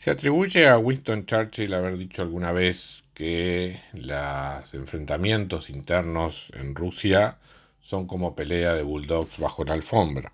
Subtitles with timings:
[0.00, 7.36] Se atribuye a Winston Churchill haber dicho alguna vez que los enfrentamientos internos en Rusia
[7.82, 10.32] son como pelea de bulldogs bajo la alfombra.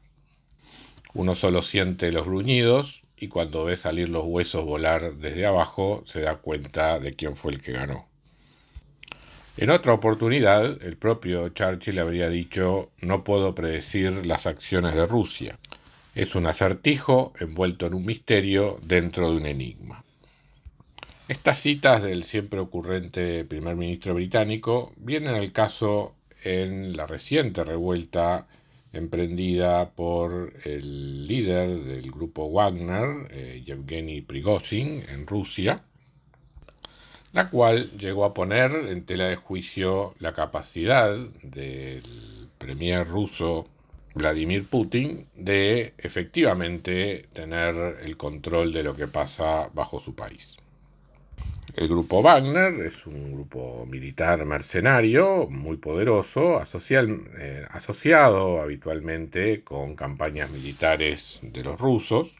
[1.14, 6.20] Uno solo siente los gruñidos y cuando ve salir los huesos volar desde abajo se
[6.20, 8.06] da cuenta de quién fue el que ganó.
[9.56, 15.58] En otra oportunidad, el propio Churchill habría dicho no puedo predecir las acciones de Rusia.
[16.16, 20.02] Es un acertijo envuelto en un misterio dentro de un enigma.
[21.28, 28.46] Estas citas del siempre ocurrente primer ministro británico vienen al caso en la reciente revuelta
[28.94, 35.82] emprendida por el líder del grupo Wagner, eh, Yevgeny Prigozhin, en Rusia,
[37.34, 43.68] la cual llegó a poner en tela de juicio la capacidad del premier ruso
[44.16, 50.56] Vladimir Putin de efectivamente tener el control de lo que pasa bajo su país.
[51.74, 60.50] El grupo Wagner es un grupo militar mercenario muy poderoso, eh, asociado habitualmente con campañas
[60.50, 62.36] militares de los rusos,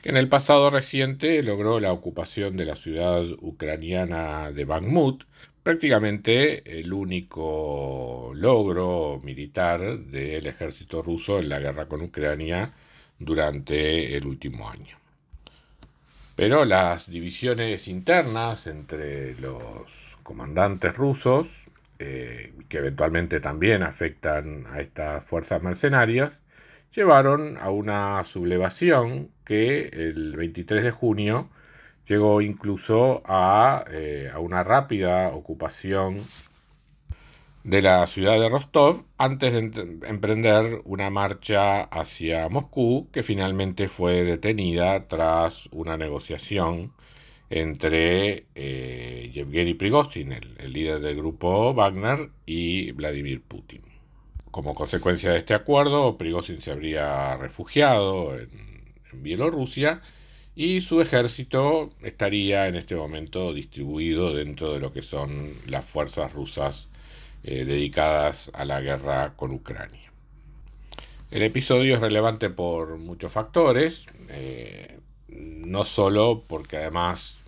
[0.00, 5.24] que en el pasado reciente logró la ocupación de la ciudad ucraniana de Bakhmut
[5.62, 12.72] prácticamente el único logro militar del ejército ruso en la guerra con Ucrania
[13.18, 14.96] durante el último año.
[16.34, 21.48] Pero las divisiones internas entre los comandantes rusos,
[21.98, 26.32] eh, que eventualmente también afectan a estas fuerzas mercenarias,
[26.94, 31.48] llevaron a una sublevación que el 23 de junio
[32.08, 33.22] Llegó incluso
[33.90, 36.18] eh, a, una rápida ocupación
[37.64, 44.24] de la ciudad de Rostov antes de emprender una marcha hacia Moscú que finalmente fue
[44.24, 46.92] detenida tras una negociación
[47.50, 53.82] entre eh, Yevgeny Prigozhin, el, líder del grupo Wagner, y Vladimir Putin.
[54.50, 58.48] Como consecuencia de este acuerdo, Prigozhin se habría refugiado en
[59.22, 60.00] Bielorrusia
[60.54, 66.32] y su ejército estaría en este momento distribuido dentro de lo que son las fuerzas
[66.32, 66.88] rusas
[67.42, 70.12] eh, dedicadas a la guerra con Ucrania.
[71.30, 74.98] El episodio es relevante por muchos factores, eh,
[75.28, 77.38] no solo porque además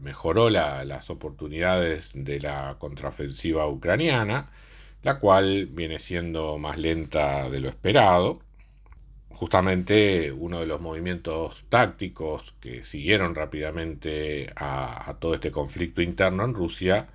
[0.00, 4.50] mejoró las oportunidades de la contraofensiva ucraniana,
[5.02, 8.40] la cual viene siendo más lenta de lo esperado,
[9.34, 16.54] justamente uno de los movimientos tácticos que siguieron rápidamente a, todo este conflicto interno en
[16.54, 17.08] Rusia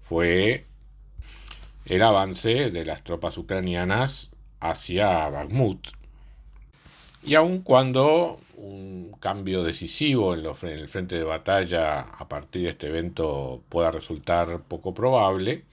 [0.00, 0.66] fue
[1.84, 5.88] el avance de las tropas ucranianas hacia Bakhmut.
[7.22, 12.88] Y aun cuando un cambio decisivo en, el frente de batalla a partir de este
[12.88, 15.64] evento pueda resultar poco probable,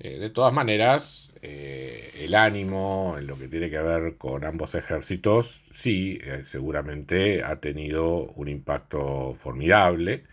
[0.00, 4.74] eh, de todas maneras, eh, el ánimo en lo que tiene que ver con ambos
[4.74, 10.24] ejércitos, sí, eh, seguramente ha tenido un impacto formidable.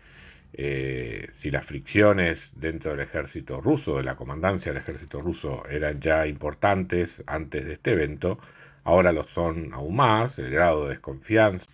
[1.32, 6.26] si las fricciones dentro del ejército ruso, de la comandancia del ejército ruso, eran ya
[6.26, 8.38] importantes antes de este evento,
[8.84, 10.38] ahora lo son aún más.
[10.38, 11.66] El grado de desconfianza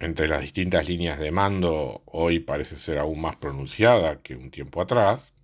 [0.00, 4.80] entre las distintas líneas de mando hoy parece ser aún más pronunciada que un tiempo
[4.82, 5.34] atrás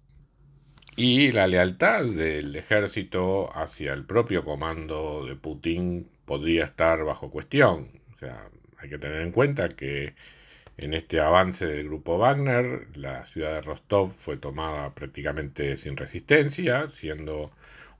[0.97, 7.89] y la lealtad del ejército hacia el propio comando de Putin podría estar bajo cuestión.
[8.15, 8.49] O sea,
[8.79, 10.15] hay que tener en cuenta que
[10.77, 16.89] en este avance del grupo Wagner, la ciudad de Rostov fue tomada prácticamente sin resistencia,
[16.91, 17.53] siendo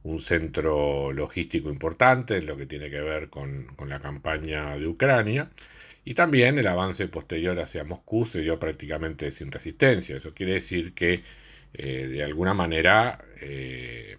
[0.05, 4.87] un centro logístico importante en lo que tiene que ver con, con la campaña de
[4.87, 5.51] Ucrania.
[6.05, 10.17] Y también el avance posterior hacia Moscú se dio prácticamente sin resistencia.
[10.17, 11.25] Eso quiere decir que
[11.75, 14.19] eh, de alguna manera, eh,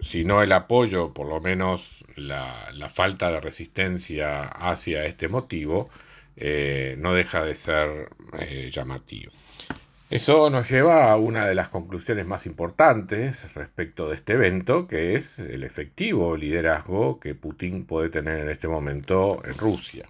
[0.00, 5.90] si no el apoyo, por lo menos la, falta de resistencia hacia este motivo,
[6.36, 8.08] eh, no deja de ser
[8.70, 9.32] llamativo.
[10.10, 15.14] Eso nos lleva a una de las conclusiones más importantes respecto de este evento, que
[15.14, 20.06] es el efectivo liderazgo que Putin puede tener en este momento en Rusia.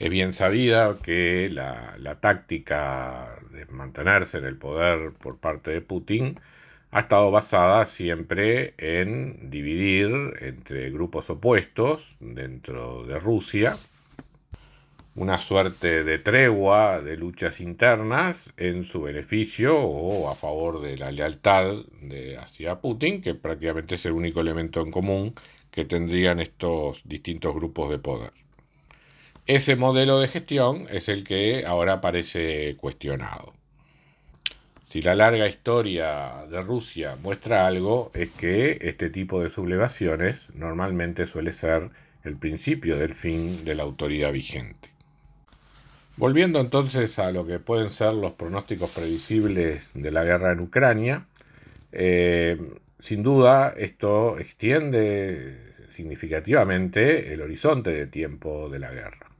[0.00, 3.38] Es bien sabida que la, táctica
[3.70, 6.38] mantenerse en el poder por parte de Putin
[6.92, 10.10] ha estado basada siempre en dividir
[10.40, 13.74] entre grupos opuestos dentro de Rusia
[15.14, 21.10] una suerte de tregua de luchas internas en su beneficio o a favor de la
[21.10, 25.34] lealtad de, hacia Putin, que prácticamente es el único elemento en común
[25.70, 28.32] que tendrían estos distintos grupos de poder.
[29.50, 33.52] Ese modelo de gestión es el que ahora parece cuestionado.
[34.88, 41.26] Si la larga historia de Rusia muestra algo, es que este tipo de sublevaciones normalmente
[41.26, 41.90] suele ser
[42.22, 44.90] el principio del fin de la autoridad vigente.
[46.16, 51.26] Volviendo entonces a lo que pueden ser los pronósticos previsibles de la guerra en Ucrania,
[51.90, 52.56] eh,
[53.00, 59.30] sin duda esto extiende significativamente el horizonte de tiempo de la guerra.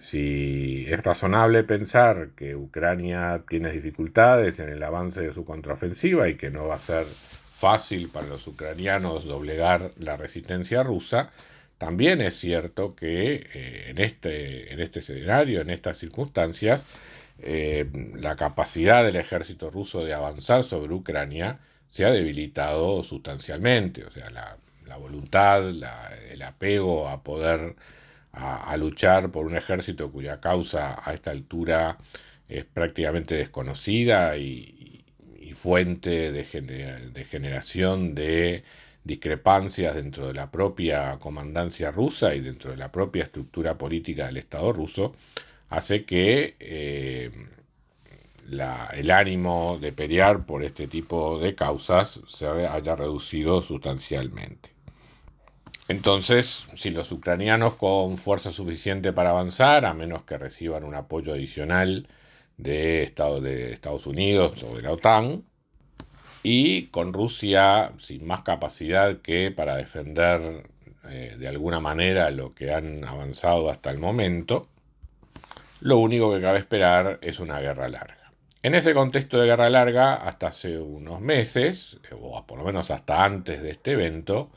[0.00, 6.36] Si es razonable pensar que Ucrania tiene dificultades en el avance de su contraofensiva y
[6.36, 11.30] que no va a ser fácil para los ucranianos doblegar la resistencia rusa,
[11.78, 16.86] también es cierto que eh, en, este, en este escenario, en estas circunstancias,
[17.38, 21.58] eh, la capacidad del ejército ruso de avanzar sobre Ucrania
[21.88, 24.04] se ha debilitado sustancialmente.
[24.04, 24.56] O sea, la,
[24.96, 27.74] voluntad, el apego a poder
[28.36, 31.98] a, luchar por un ejército cuya causa a esta altura
[32.48, 35.04] es prácticamente desconocida y,
[35.54, 38.62] fuente de, generación de
[39.04, 44.36] discrepancias dentro de la propia comandancia rusa y dentro de la propia estructura política del
[44.36, 45.14] Estado ruso,
[45.70, 47.30] hace que eh,
[48.92, 54.75] el ánimo de pelear por este tipo de causas se haya reducido sustancialmente.
[55.88, 61.32] Entonces, si los ucranianos con fuerza suficiente para avanzar, a menos que reciban un apoyo
[61.32, 62.08] adicional
[62.56, 65.44] de, Estados Unidos o de la OTAN,
[66.42, 70.68] y con Rusia sin más capacidad que para defender
[71.08, 74.68] eh, de alguna manera lo que han avanzado hasta el momento,
[75.80, 78.32] lo único que cabe esperar es una guerra larga.
[78.62, 83.24] En ese contexto de guerra larga, hasta hace unos meses, o por lo menos hasta
[83.24, 84.50] antes de este evento,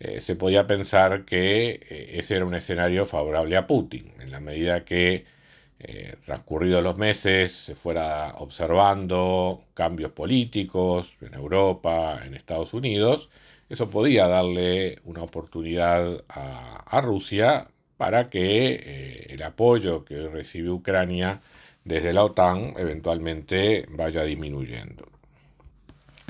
[0.00, 4.40] eh, se podía pensar que eh, ese era un escenario favorable a Putin, en la
[4.40, 5.26] medida que
[5.78, 13.30] eh, transcurridos los meses se fuera observando cambios políticos en Europa, en Estados Unidos,
[13.68, 21.40] eso podía darle una oportunidad a, Rusia para que el apoyo que recibe Ucrania
[21.84, 25.19] desde la OTAN eventualmente vaya disminuyendo.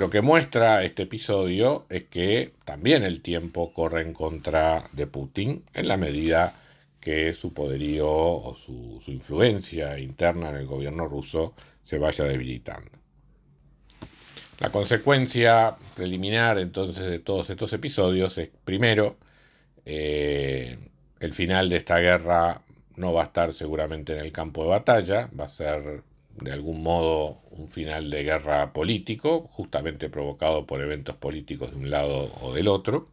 [0.00, 5.62] Lo que muestra este episodio es que también el tiempo corre en contra de Putin
[5.74, 6.54] en la medida
[6.98, 11.52] que su poderío o su, influencia interna en el gobierno ruso
[11.84, 12.90] se vaya debilitando.
[14.58, 19.18] La consecuencia preliminar entonces de todos estos episodios es, primero,
[19.84, 20.78] eh,
[21.18, 22.62] el final de esta guerra
[22.96, 26.04] no va a estar seguramente en el campo de batalla, va a ser
[26.40, 31.90] de algún modo un final de guerra político, justamente provocado por eventos políticos de un
[31.90, 33.08] lado o del otro.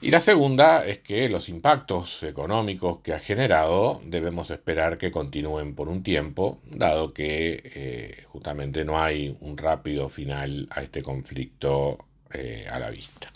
[0.00, 5.74] Y la segunda es que los impactos económicos que ha generado debemos esperar que continúen
[5.74, 12.04] por un tiempo, dado que eh, justamente no hay un rápido final a este conflicto
[12.32, 13.32] eh, a la vista.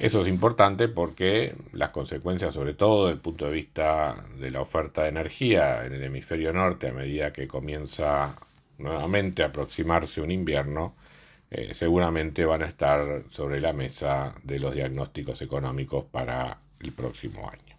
[0.00, 4.62] Eso es importante porque las consecuencias, sobre todo desde el punto de vista de la
[4.62, 8.34] oferta de energía en el hemisferio norte, a medida que comienza
[8.78, 10.94] nuevamente a aproximarse un invierno,
[11.50, 17.46] eh, seguramente van a estar sobre la mesa de los diagnósticos económicos para el próximo
[17.46, 17.76] año.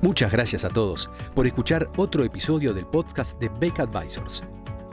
[0.00, 4.42] Muchas gracias a todos por escuchar otro episodio del podcast de Beck Advisors.